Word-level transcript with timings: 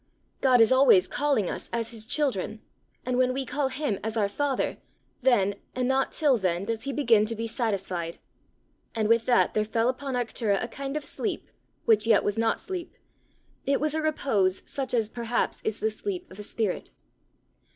God 0.41 0.61
is 0.61 0.71
always 0.71 1.07
calling 1.07 1.47
us 1.47 1.69
as 1.71 1.91
his 1.91 2.07
children, 2.07 2.59
and 3.05 3.19
when 3.19 3.33
we 3.33 3.45
call 3.45 3.67
him 3.67 3.99
as 4.03 4.17
our 4.17 4.27
father, 4.27 4.77
then, 5.21 5.53
and 5.75 5.87
not 5.87 6.11
till 6.11 6.39
then, 6.39 6.65
does 6.65 6.85
he 6.85 6.91
begin 6.91 7.23
to 7.27 7.35
be 7.35 7.45
satisfied. 7.45 8.17
And 8.95 9.07
with 9.07 9.27
that 9.27 9.53
there 9.53 9.63
fell 9.63 9.89
upon 9.89 10.15
Arctura 10.15 10.57
a 10.59 10.67
kind 10.67 10.97
of 10.97 11.05
sleep, 11.05 11.51
which 11.85 12.07
yet 12.07 12.23
was 12.23 12.35
not 12.39 12.59
sleep; 12.59 12.95
it 13.67 13.79
was 13.79 13.93
a 13.93 14.01
repose 14.01 14.63
such 14.65 14.95
as 14.95 15.07
perhaps 15.07 15.61
is 15.63 15.79
the 15.79 15.91
sleep 15.91 16.31
of 16.31 16.39
a 16.39 16.41
spirit. 16.41 16.89